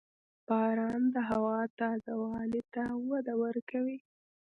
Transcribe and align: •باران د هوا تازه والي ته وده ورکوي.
•باران 0.47 1.01
د 1.13 1.15
هوا 1.29 1.57
تازه 1.79 2.13
والي 2.23 2.61
ته 2.73 2.83
وده 3.09 3.33
ورکوي. 3.43 3.99